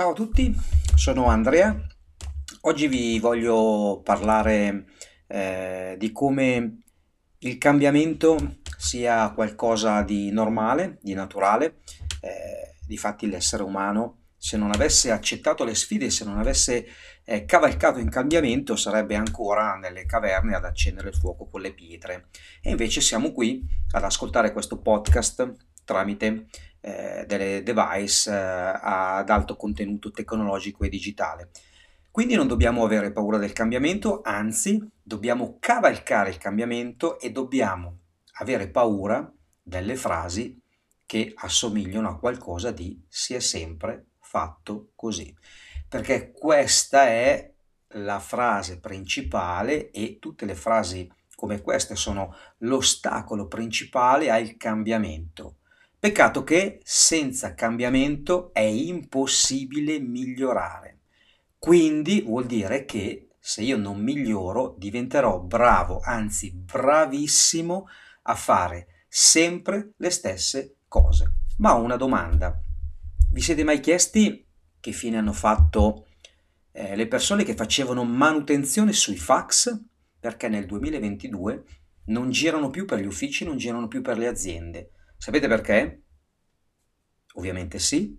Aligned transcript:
Ciao 0.00 0.12
a 0.12 0.14
tutti, 0.14 0.56
sono 0.94 1.26
Andrea. 1.26 1.78
Oggi 2.62 2.88
vi 2.88 3.18
voglio 3.18 4.00
parlare 4.02 4.86
eh, 5.26 5.94
di 5.98 6.10
come 6.10 6.84
il 7.40 7.58
cambiamento 7.58 8.60
sia 8.78 9.30
qualcosa 9.32 10.00
di 10.00 10.30
normale, 10.30 10.96
di 11.02 11.12
naturale. 11.12 11.80
Eh, 12.22 12.76
difatti 12.86 13.28
l'essere 13.28 13.62
umano, 13.62 14.28
se 14.38 14.56
non 14.56 14.70
avesse 14.72 15.10
accettato 15.10 15.64
le 15.64 15.74
sfide, 15.74 16.08
se 16.08 16.24
non 16.24 16.38
avesse 16.38 16.86
eh, 17.22 17.44
cavalcato 17.44 17.98
in 17.98 18.08
cambiamento, 18.08 18.76
sarebbe 18.76 19.16
ancora 19.16 19.74
nelle 19.74 20.06
caverne 20.06 20.54
ad 20.54 20.64
accendere 20.64 21.10
il 21.10 21.16
fuoco 21.16 21.46
con 21.46 21.60
le 21.60 21.74
pietre. 21.74 22.28
E 22.62 22.70
invece 22.70 23.02
siamo 23.02 23.32
qui 23.32 23.62
ad 23.90 24.02
ascoltare 24.02 24.54
questo 24.54 24.80
podcast 24.80 25.68
tramite 25.84 26.46
eh, 26.80 27.24
delle 27.26 27.62
device 27.62 28.30
eh, 28.30 28.34
ad 28.34 29.28
alto 29.28 29.56
contenuto 29.56 30.10
tecnologico 30.10 30.84
e 30.84 30.88
digitale. 30.88 31.50
Quindi 32.10 32.34
non 32.34 32.48
dobbiamo 32.48 32.84
avere 32.84 33.12
paura 33.12 33.38
del 33.38 33.52
cambiamento, 33.52 34.20
anzi 34.24 34.84
dobbiamo 35.02 35.58
cavalcare 35.60 36.30
il 36.30 36.38
cambiamento 36.38 37.20
e 37.20 37.30
dobbiamo 37.30 37.98
avere 38.38 38.68
paura 38.68 39.32
delle 39.62 39.94
frasi 39.94 40.58
che 41.06 41.32
assomigliano 41.34 42.08
a 42.08 42.18
qualcosa 42.18 42.72
di 42.72 43.00
si 43.08 43.34
è 43.34 43.40
sempre 43.40 44.06
fatto 44.20 44.90
così. 44.94 45.34
Perché 45.88 46.32
questa 46.32 47.06
è 47.06 47.52
la 47.94 48.20
frase 48.20 48.78
principale 48.78 49.90
e 49.90 50.18
tutte 50.20 50.46
le 50.46 50.54
frasi 50.54 51.10
come 51.34 51.62
queste 51.62 51.96
sono 51.96 52.34
l'ostacolo 52.58 53.46
principale 53.46 54.30
al 54.30 54.56
cambiamento. 54.56 55.56
Peccato 56.00 56.44
che 56.44 56.80
senza 56.82 57.52
cambiamento 57.52 58.54
è 58.54 58.60
impossibile 58.60 59.98
migliorare. 59.98 61.00
Quindi 61.58 62.22
vuol 62.22 62.46
dire 62.46 62.86
che 62.86 63.32
se 63.38 63.60
io 63.60 63.76
non 63.76 64.00
miglioro 64.00 64.76
diventerò 64.78 65.40
bravo, 65.40 66.00
anzi 66.02 66.52
bravissimo 66.52 67.86
a 68.22 68.34
fare 68.34 69.04
sempre 69.08 69.92
le 69.98 70.08
stesse 70.08 70.76
cose. 70.88 71.34
Ma 71.58 71.76
ho 71.76 71.82
una 71.82 71.96
domanda. 71.96 72.58
Vi 73.30 73.40
siete 73.42 73.62
mai 73.62 73.80
chiesti 73.80 74.46
che 74.80 74.92
fine 74.92 75.18
hanno 75.18 75.34
fatto 75.34 76.06
eh, 76.72 76.96
le 76.96 77.08
persone 77.08 77.44
che 77.44 77.54
facevano 77.54 78.04
manutenzione 78.04 78.94
sui 78.94 79.18
fax? 79.18 79.78
Perché 80.18 80.48
nel 80.48 80.64
2022 80.64 81.64
non 82.04 82.30
girano 82.30 82.70
più 82.70 82.86
per 82.86 83.00
gli 83.00 83.06
uffici, 83.06 83.44
non 83.44 83.58
girano 83.58 83.86
più 83.86 84.00
per 84.00 84.16
le 84.16 84.28
aziende 84.28 84.92
Sapete 85.20 85.48
perché? 85.48 86.02
Ovviamente 87.34 87.78
sì, 87.78 88.18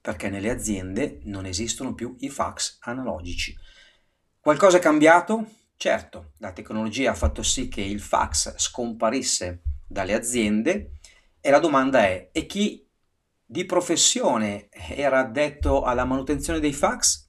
perché 0.00 0.28
nelle 0.28 0.50
aziende 0.50 1.20
non 1.26 1.46
esistono 1.46 1.94
più 1.94 2.16
i 2.18 2.28
fax 2.28 2.78
analogici. 2.80 3.56
Qualcosa 4.40 4.78
è 4.78 4.80
cambiato? 4.80 5.48
Certo, 5.76 6.32
la 6.38 6.50
tecnologia 6.50 7.12
ha 7.12 7.14
fatto 7.14 7.44
sì 7.44 7.68
che 7.68 7.82
il 7.82 8.00
fax 8.00 8.56
scomparisse 8.56 9.62
dalle 9.86 10.12
aziende 10.12 10.98
e 11.40 11.50
la 11.50 11.60
domanda 11.60 12.00
è, 12.00 12.30
e 12.32 12.46
chi 12.46 12.84
di 13.44 13.64
professione 13.64 14.70
era 14.70 15.20
addetto 15.20 15.84
alla 15.84 16.04
manutenzione 16.04 16.58
dei 16.58 16.72
fax? 16.72 17.28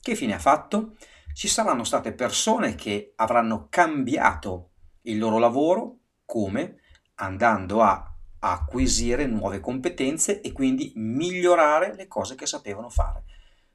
Che 0.00 0.14
fine 0.14 0.34
ha 0.34 0.38
fatto? 0.38 0.94
Ci 1.32 1.48
saranno 1.48 1.82
state 1.82 2.12
persone 2.12 2.76
che 2.76 3.14
avranno 3.16 3.66
cambiato 3.68 4.70
il 5.02 5.18
loro 5.18 5.38
lavoro 5.38 5.96
come 6.24 6.76
andando 7.16 7.82
a 7.82 8.13
acquisire 8.52 9.26
nuove 9.26 9.60
competenze 9.60 10.40
e 10.40 10.52
quindi 10.52 10.92
migliorare 10.96 11.94
le 11.94 12.06
cose 12.06 12.34
che 12.34 12.46
sapevano 12.46 12.88
fare. 12.88 13.24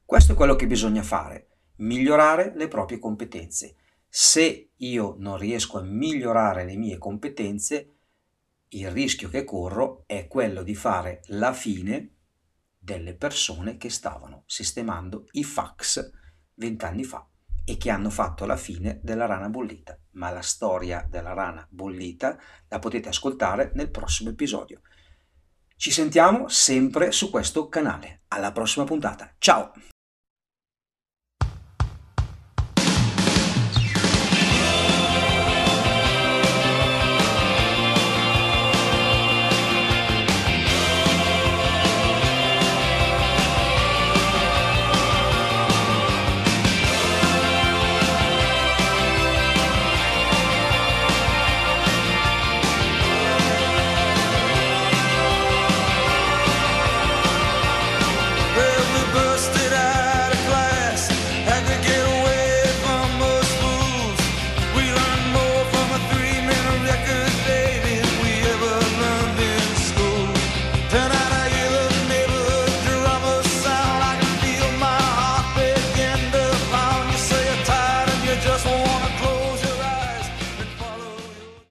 Questo 0.05 0.33
è 0.33 0.35
quello 0.35 0.55
che 0.55 0.67
bisogna 0.67 1.03
fare, 1.03 1.47
migliorare 1.77 2.53
le 2.55 2.67
proprie 2.67 2.99
competenze. 2.99 3.75
Se 4.07 4.71
io 4.75 5.15
non 5.17 5.37
riesco 5.37 5.77
a 5.77 5.83
migliorare 5.83 6.65
le 6.65 6.75
mie 6.75 6.97
competenze, 6.97 7.93
il 8.69 8.89
rischio 8.91 9.29
che 9.29 9.43
corro 9.43 10.03
è 10.05 10.27
quello 10.27 10.63
di 10.63 10.75
fare 10.75 11.21
la 11.27 11.53
fine 11.53 12.15
delle 12.77 13.15
persone 13.15 13.77
che 13.77 13.89
stavano 13.89 14.43
sistemando 14.45 15.27
i 15.31 15.43
fax 15.43 16.11
vent'anni 16.55 17.03
fa 17.03 17.28
e 17.69 17.77
che 17.77 17.91
hanno 17.91 18.09
fatto 18.09 18.47
la 18.47 18.57
fine 18.57 18.99
della 19.03 19.27
rana 19.27 19.47
bollita. 19.47 19.95
Ma 20.13 20.31
la 20.31 20.41
storia 20.41 21.05
della 21.07 21.33
rana 21.33 21.67
bollita 21.69 22.35
la 22.67 22.79
potete 22.79 23.09
ascoltare 23.09 23.69
nel 23.75 23.91
prossimo 23.91 24.31
episodio. 24.31 24.81
Ci 25.75 25.91
sentiamo 25.91 26.47
sempre 26.47 27.11
su 27.11 27.29
questo 27.29 27.69
canale. 27.69 28.23
Alla 28.29 28.51
prossima 28.51 28.85
puntata. 28.85 29.35
Ciao! 29.37 29.71